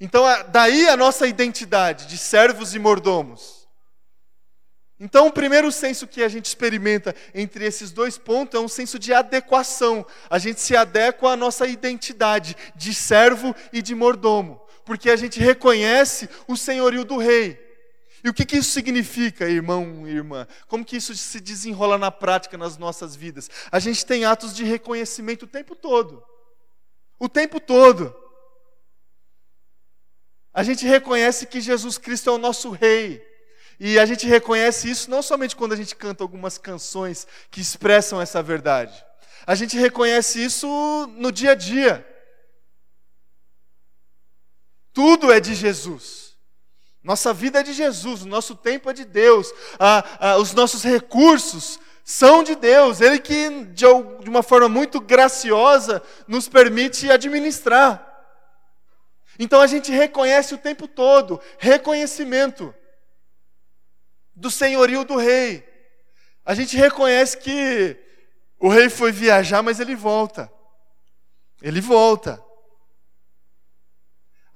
[0.00, 3.66] Então, daí a nossa identidade de servos e mordomos.
[4.98, 8.98] Então, o primeiro senso que a gente experimenta entre esses dois pontos é um senso
[8.98, 10.06] de adequação.
[10.30, 15.38] A gente se adequa à nossa identidade de servo e de mordomo, porque a gente
[15.38, 17.65] reconhece o senhorio do rei.
[18.26, 20.48] E o que, que isso significa, irmão e irmã?
[20.66, 23.48] Como que isso se desenrola na prática nas nossas vidas?
[23.70, 26.26] A gente tem atos de reconhecimento o tempo todo.
[27.20, 28.12] O tempo todo.
[30.52, 33.24] A gente reconhece que Jesus Cristo é o nosso Rei.
[33.78, 38.20] E a gente reconhece isso não somente quando a gente canta algumas canções que expressam
[38.20, 39.04] essa verdade.
[39.46, 40.66] A gente reconhece isso
[41.16, 42.04] no dia a dia.
[44.92, 46.25] Tudo é de Jesus.
[47.06, 50.82] Nossa vida é de Jesus, o nosso tempo é de Deus, ah, ah, os nossos
[50.82, 58.04] recursos são de Deus, Ele que, de uma forma muito graciosa, nos permite administrar.
[59.38, 62.74] Então a gente reconhece o tempo todo reconhecimento
[64.34, 65.64] do senhorio do rei.
[66.44, 67.96] A gente reconhece que
[68.58, 70.52] o rei foi viajar, mas ele volta.
[71.62, 72.44] Ele volta.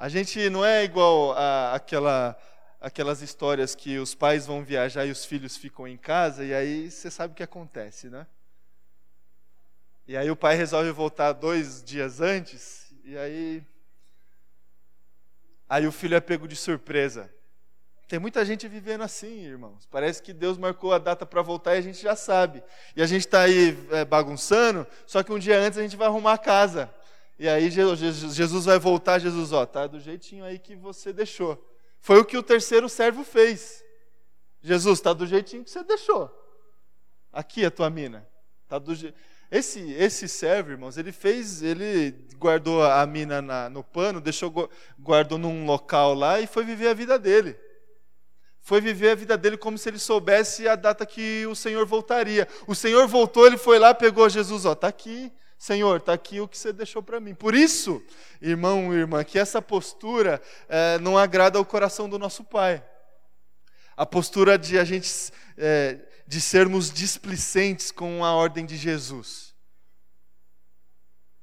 [0.00, 2.34] A gente não é igual a, aquela,
[2.80, 6.90] aquelas histórias que os pais vão viajar e os filhos ficam em casa, e aí
[6.90, 8.26] você sabe o que acontece, né?
[10.08, 13.62] E aí o pai resolve voltar dois dias antes, e aí
[15.68, 17.30] Aí o filho é pego de surpresa.
[18.08, 19.86] Tem muita gente vivendo assim, irmãos.
[19.86, 22.64] Parece que Deus marcou a data para voltar e a gente já sabe.
[22.96, 26.08] E a gente está aí é, bagunçando, só que um dia antes a gente vai
[26.08, 26.90] arrumar a casa.
[27.40, 31.58] E aí Jesus vai voltar, Jesus, ó, tá do jeitinho aí que você deixou.
[31.98, 33.82] Foi o que o terceiro servo fez.
[34.60, 36.30] Jesus, está do jeitinho que você deixou.
[37.32, 38.28] Aqui a tua mina.
[38.68, 39.14] Tá do je...
[39.50, 45.38] Esse, esse servo, irmãos, ele fez, ele guardou a mina na, no pano, deixou, guardou
[45.38, 47.58] num local lá e foi viver a vida dele.
[48.60, 52.46] Foi viver a vida dele como se ele soubesse a data que o Senhor voltaria.
[52.66, 56.48] O Senhor voltou, ele foi lá, pegou Jesus, ó, tá aqui, Senhor, tá aqui o
[56.48, 57.34] que você deixou para mim.
[57.34, 58.02] Por isso,
[58.40, 62.82] irmão e irmã, que essa postura é, não agrada ao coração do nosso Pai.
[63.94, 69.54] A postura de a gente é, de sermos displicentes com a ordem de Jesus.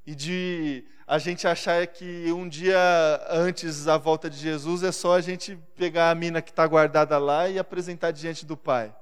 [0.03, 2.79] E de a gente achar que um dia
[3.29, 7.19] antes da volta de Jesus é só a gente pegar a mina que está guardada
[7.19, 8.95] lá e apresentar diante do Pai.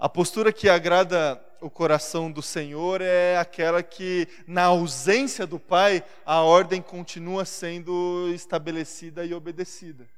[0.00, 6.02] A postura que agrada o coração do Senhor é aquela que, na ausência do Pai,
[6.24, 10.08] a ordem continua sendo estabelecida e obedecida.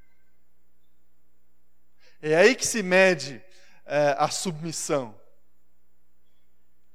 [2.20, 3.42] É aí que se mede
[3.84, 5.20] é, a submissão.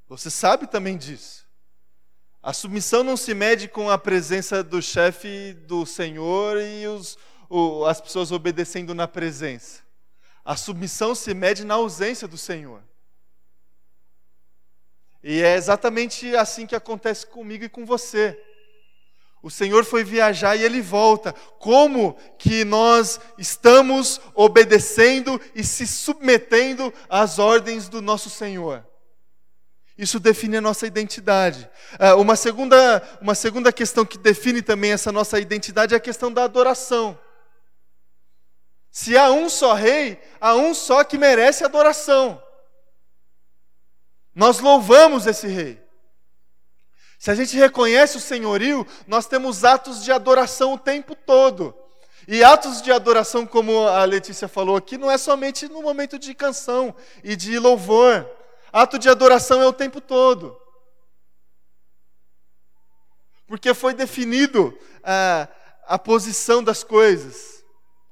[0.08, 1.46] Você sabe também disso.
[2.42, 7.18] A submissão não se mede com a presença do chefe do Senhor e os,
[7.50, 9.87] o, as pessoas obedecendo na presença.
[10.48, 12.82] A submissão se mede na ausência do Senhor.
[15.22, 18.42] E é exatamente assim que acontece comigo e com você.
[19.44, 21.34] O Senhor foi viajar e ele volta.
[21.60, 28.88] Como que nós estamos obedecendo e se submetendo às ordens do nosso Senhor?
[29.98, 31.70] Isso define a nossa identidade.
[32.00, 36.32] É, uma segunda, uma segunda questão que define também essa nossa identidade é a questão
[36.32, 37.20] da adoração.
[38.92, 42.42] Se há um só rei, há um só que merece adoração.
[44.34, 45.84] Nós louvamos esse rei.
[47.20, 51.76] Se a gente reconhece o senhorio, nós temos atos de adoração o tempo todo.
[52.28, 56.34] E atos de adoração, como a Letícia falou aqui, não é somente no momento de
[56.34, 58.30] canção e de louvor.
[58.72, 60.60] Ato de adoração é o tempo todo.
[63.48, 65.48] Porque foi definido a,
[65.88, 67.57] a posição das coisas.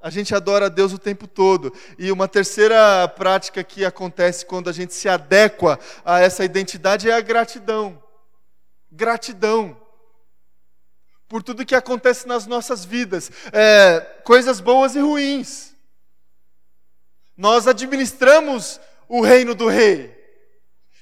[0.06, 1.72] A gente adora a Deus o tempo todo.
[1.98, 7.12] E uma terceira prática que acontece quando a gente se adequa a essa identidade é
[7.12, 8.00] a gratidão.
[8.88, 9.76] Gratidão.
[11.26, 15.74] Por tudo que acontece nas nossas vidas, é, coisas boas e ruins.
[17.36, 20.16] Nós administramos o reino do rei.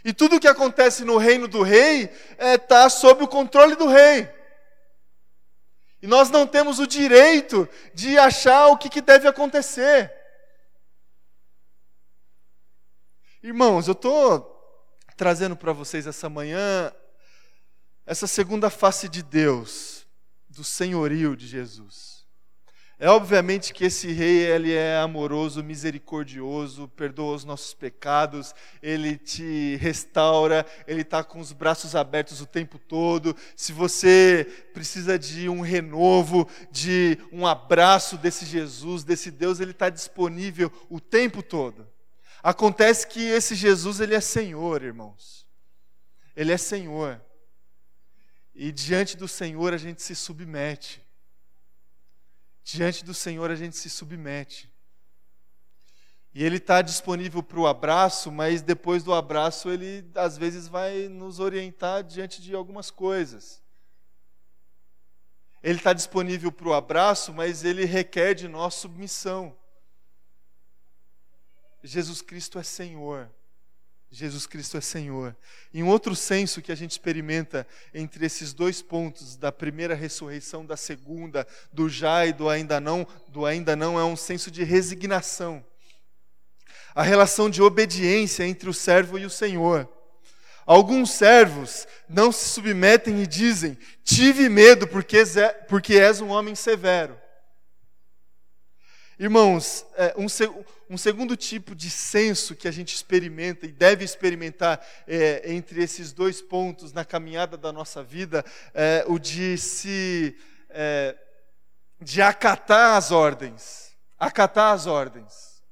[0.03, 3.87] E tudo que acontece no reino do rei está é, tá sob o controle do
[3.87, 4.31] rei.
[6.05, 10.13] E nós não temos o direito de achar o que, que deve acontecer.
[13.43, 14.55] Irmãos, eu estou
[15.17, 16.95] trazendo para vocês essa manhã
[18.05, 20.07] essa segunda face de Deus,
[20.47, 22.14] do senhorio de Jesus.
[23.05, 29.77] É obviamente que esse rei ele é amoroso, misericordioso, perdoa os nossos pecados, ele te
[29.77, 33.37] restaura, ele está com os braços abertos o tempo todo.
[33.55, 39.91] Se você precisa de um renovo, de um abraço desse Jesus, desse Deus, ele está
[39.91, 41.87] disponível o tempo todo.
[42.43, 45.47] Acontece que esse Jesus ele é Senhor, irmãos.
[46.35, 47.21] Ele é Senhor.
[48.55, 51.04] E diante do Senhor a gente se submete.
[52.65, 54.73] Diante do Senhor a gente se submete.
[56.35, 61.07] E Ele está disponível para o abraço, mas depois do abraço Ele às vezes vai
[61.09, 63.63] nos orientar diante de algumas coisas.
[65.63, 69.57] Ele está disponível para o abraço, mas Ele requer de nós submissão.
[71.83, 73.31] Jesus Cristo é Senhor.
[74.15, 75.37] Jesus Cristo é Senhor.
[75.73, 80.77] Em outro senso que a gente experimenta entre esses dois pontos, da primeira ressurreição, da
[80.77, 85.65] segunda, do já e do ainda não, do ainda não é um senso de resignação.
[86.95, 89.89] A relação de obediência entre o servo e o Senhor.
[90.65, 95.17] Alguns servos não se submetem e dizem: Tive medo porque,
[95.99, 97.21] és um homem severo.
[99.19, 100.27] Irmãos, é, um,
[100.89, 106.13] um, segundo tipo de senso que a gente experimenta e deve experimentar é, entre esses
[106.13, 110.37] dois pontos na caminhada da nossa vida é o de se
[110.71, 111.17] é,
[112.01, 115.63] de acatar as ordens, acatar as ordens,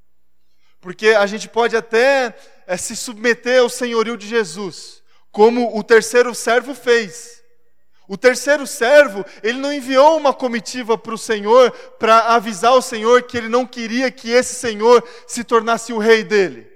[0.81, 2.35] porque a gente pode até
[2.67, 7.41] é, se submeter ao senhorio de Jesus, como o terceiro servo fez.
[8.13, 13.23] O terceiro servo, ele não enviou uma comitiva para o Senhor para avisar o Senhor
[13.23, 16.71] que ele não queria que esse Senhor se tornasse o rei dele.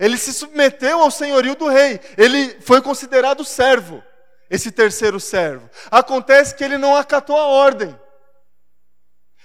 [0.00, 2.00] Ele se submeteu ao senhorio do rei.
[2.18, 4.02] Ele foi considerado servo,
[4.50, 5.70] esse terceiro servo.
[5.92, 7.96] Acontece que ele não acatou a ordem.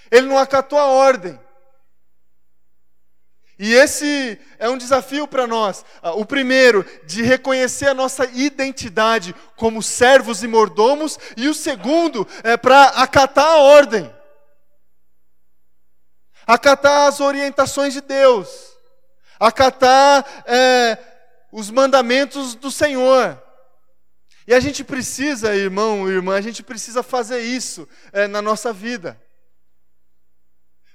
[0.10, 1.40] Ele não acatou a ordem.
[3.58, 5.86] E esse é um desafio para nós.
[6.02, 12.28] Ah, o primeiro, de reconhecer a nossa identidade como servos e mordomos, e o segundo
[12.44, 14.14] é para acatar a ordem.
[16.46, 18.76] Acatar as orientações de Deus.
[19.40, 20.98] Acatar é,
[21.52, 23.42] os mandamentos do Senhor.
[24.46, 29.20] E a gente precisa, irmão, irmã, a gente precisa fazer isso é, na nossa vida.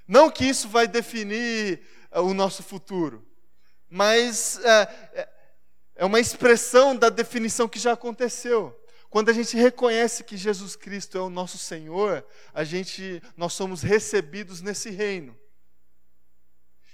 [0.07, 1.81] Não que isso vai definir
[2.19, 3.25] o nosso futuro,
[3.89, 4.81] mas é,
[5.13, 5.29] é,
[5.95, 8.77] é uma expressão da definição que já aconteceu.
[9.09, 13.81] Quando a gente reconhece que Jesus Cristo é o nosso Senhor, a gente, nós somos
[13.81, 15.37] recebidos nesse reino.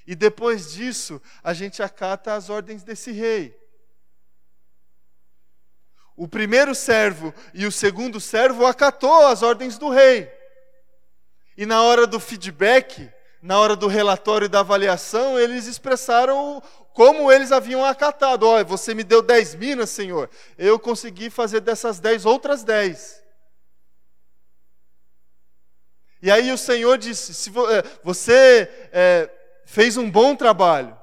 [0.05, 3.55] E depois disso, a gente acata as ordens desse rei.
[6.15, 10.31] O primeiro servo e o segundo servo acatou as ordens do rei.
[11.55, 13.11] E na hora do feedback,
[13.41, 16.61] na hora do relatório da avaliação, eles expressaram
[16.93, 18.47] como eles haviam acatado.
[18.47, 20.29] Olha, você me deu 10 minas, Senhor.
[20.57, 23.23] Eu consegui fazer dessas 10 outras 10.
[26.21, 29.29] E aí o Senhor disse: se eh, você é,
[29.65, 30.97] fez um bom trabalho,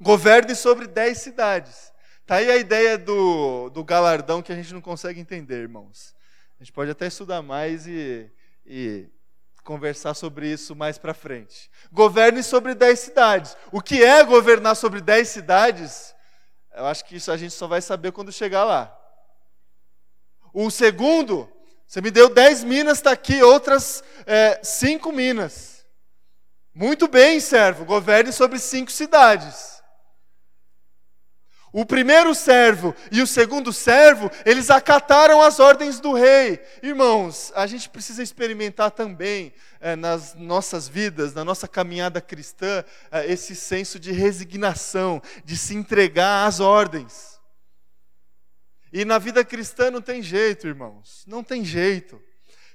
[0.00, 1.92] governe sobre 10 cidades.
[2.22, 6.14] Está aí a ideia do, do galardão que a gente não consegue entender, irmãos.
[6.58, 8.30] A gente pode até estudar mais e,
[8.66, 9.08] e
[9.68, 11.70] conversar sobre isso mais para frente.
[11.92, 13.54] Governe sobre dez cidades.
[13.70, 16.14] O que é governar sobre dez cidades?
[16.74, 18.98] Eu acho que isso a gente só vai saber quando chegar lá.
[20.54, 21.52] O segundo,
[21.86, 25.84] você me deu dez minas, está aqui outras é, cinco minas.
[26.72, 29.77] Muito bem, servo, governe sobre cinco cidades.
[31.72, 36.60] O primeiro servo e o segundo servo, eles acataram as ordens do rei.
[36.82, 43.30] Irmãos, a gente precisa experimentar também é, nas nossas vidas, na nossa caminhada cristã, é,
[43.30, 47.38] esse senso de resignação, de se entregar às ordens.
[48.90, 52.20] E na vida cristã não tem jeito, irmãos, não tem jeito.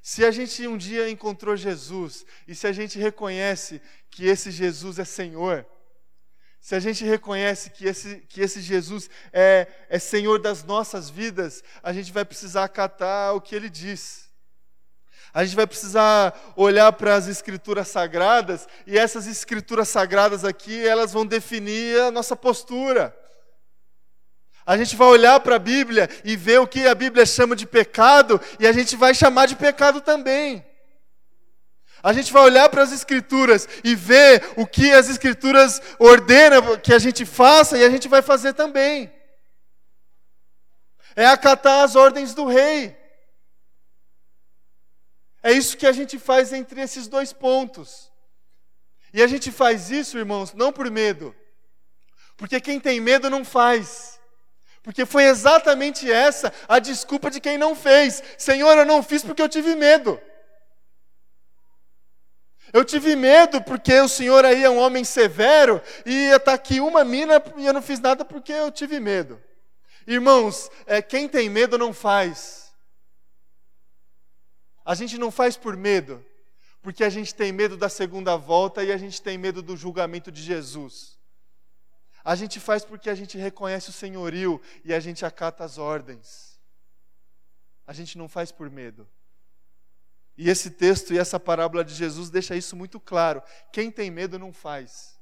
[0.04, 3.82] Se a gente um dia encontrou Jesus e se a gente reconhece
[4.12, 5.66] que esse Jesus é Senhor,
[6.64, 11.62] se a gente reconhece que esse, que esse Jesus é, é Senhor das nossas vidas,
[11.84, 14.30] a gente vai precisar acatar o que ele diz.
[15.34, 21.12] A gente vai precisar olhar para as escrituras sagradas, e essas escrituras sagradas aqui, elas
[21.12, 23.14] vão definir a nossa postura.
[24.66, 27.68] A gente vai olhar para a Bíblia e ver o que a Bíblia chama de
[27.68, 30.66] pecado, e a gente vai chamar de pecado também.
[32.04, 36.94] A gente vai olhar para as Escrituras e ver o que as Escrituras ordenam que
[36.94, 39.10] a gente faça e a gente vai fazer também.
[41.16, 42.94] É acatar as ordens do rei.
[45.42, 48.12] É isso que a gente faz entre esses dois pontos.
[49.14, 51.34] E a gente faz isso, irmãos, não por medo,
[52.36, 54.20] porque quem tem medo não faz.
[54.82, 58.22] Porque foi exatamente essa a desculpa de quem não fez.
[58.38, 60.20] Senhor, eu não fiz porque eu tive medo.
[62.74, 67.06] Eu tive medo porque o senhor aí é um homem severo e está aqui uma
[67.06, 69.40] mina e eu não fiz nada porque eu tive medo.
[70.08, 72.74] Irmãos, é, quem tem medo não faz.
[74.84, 76.26] A gente não faz por medo,
[76.82, 80.32] porque a gente tem medo da segunda volta e a gente tem medo do julgamento
[80.32, 81.20] de Jesus.
[82.24, 86.60] A gente faz porque a gente reconhece o senhorio e a gente acata as ordens.
[87.86, 89.08] A gente não faz por medo.
[90.38, 93.42] E esse texto e essa parábola de Jesus deixa isso muito claro.
[93.72, 95.20] Quem tem medo não faz.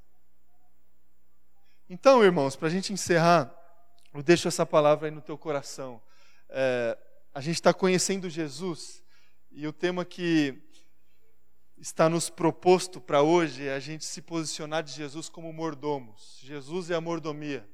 [1.88, 3.54] Então, irmãos, para a gente encerrar,
[4.14, 6.00] eu deixo essa palavra aí no teu coração.
[6.48, 6.98] É,
[7.34, 9.02] a gente está conhecendo Jesus
[9.50, 10.62] e o tema que
[11.78, 16.38] está nos proposto para hoje é a gente se posicionar de Jesus como mordomos.
[16.42, 17.68] Jesus é a mordomia.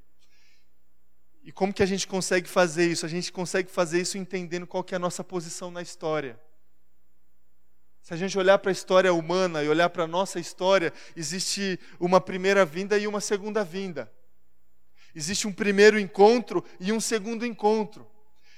[1.42, 3.06] E como que a gente consegue fazer isso?
[3.06, 6.40] A gente consegue fazer isso entendendo qual que é a nossa posição na história.
[8.08, 11.78] Se a gente olhar para a história humana e olhar para a nossa história, existe
[12.00, 14.10] uma primeira vinda e uma segunda vinda.
[15.14, 18.10] Existe um primeiro encontro e um segundo encontro.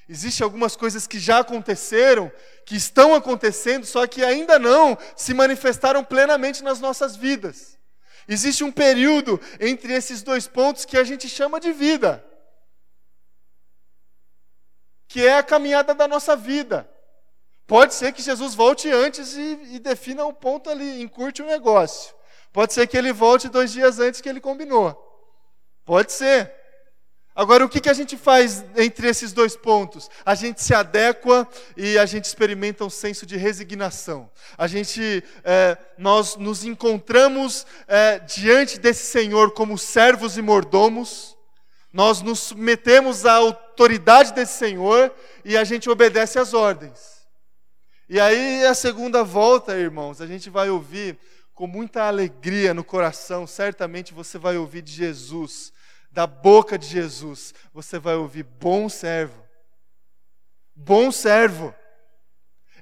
[0.08, 2.30] Existem algumas coisas que já aconteceram,
[2.64, 7.76] que estão acontecendo, só que ainda não se manifestaram plenamente nas nossas vidas.
[8.28, 12.24] Existe um período entre esses dois pontos que a gente chama de vida,
[15.08, 16.88] que é a caminhada da nossa vida.
[17.70, 22.12] Pode ser que Jesus volte antes e, e defina um ponto ali, encurte o negócio.
[22.52, 24.92] Pode ser que ele volte dois dias antes que ele combinou.
[25.84, 26.52] Pode ser.
[27.32, 30.10] Agora, o que, que a gente faz entre esses dois pontos?
[30.26, 31.46] A gente se adequa
[31.76, 34.28] e a gente experimenta um senso de resignação.
[34.58, 41.36] A gente, é, nós nos encontramos é, diante desse Senhor como servos e mordomos.
[41.92, 45.14] Nós nos submetemos à autoridade desse Senhor
[45.44, 47.19] e a gente obedece às ordens.
[48.12, 51.16] E aí, a segunda volta, irmãos, a gente vai ouvir
[51.54, 55.72] com muita alegria no coração, certamente você vai ouvir de Jesus,
[56.10, 59.40] da boca de Jesus, você vai ouvir: bom servo,
[60.74, 61.72] bom servo,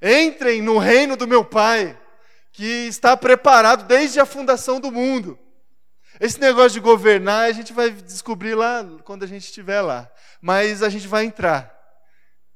[0.01, 2.01] entrem no reino do meu Pai,
[2.51, 5.39] que está preparado desde a fundação do mundo.
[6.19, 10.11] Esse negócio de governar a gente vai descobrir lá quando a gente estiver lá,
[10.41, 11.78] mas a gente vai entrar.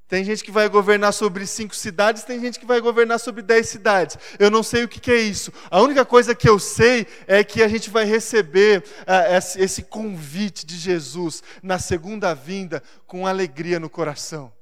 [0.08, 3.68] Tem gente que vai governar sobre cinco cidades, tem gente que vai governar sobre dez
[3.68, 4.18] cidades.
[4.38, 5.50] Eu não sei o que, que é isso.
[5.70, 10.66] A única coisa que eu sei é que a gente vai receber uh, esse, convite
[10.66, 14.52] de Jesus na segunda vinda com alegria no coração.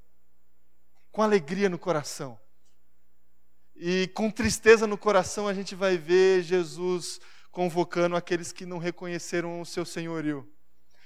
[1.11, 2.39] Com alegria no coração.
[3.75, 7.19] E com tristeza no coração a gente vai ver Jesus
[7.51, 10.49] convocando aqueles que não reconheceram o seu senhorio.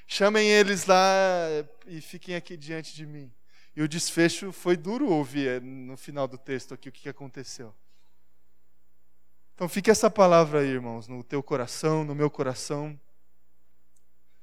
[0.06, 1.46] Chamem eles lá
[1.86, 3.32] e fiquem aqui diante de mim.
[3.76, 7.74] E o desfecho foi duro ouvir é, no final do texto aqui o que aconteceu.
[9.54, 12.98] Então fique essa palavra aí, irmãos, no teu coração, no meu coração.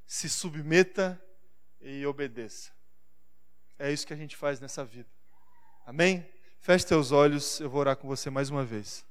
[0.06, 1.22] Se submeta
[1.80, 2.72] e obedeça.
[3.80, 5.10] É isso que a gente faz nessa vida.
[5.86, 6.26] Amém?
[6.60, 9.06] Feche teus olhos, eu vou orar com você mais uma vez.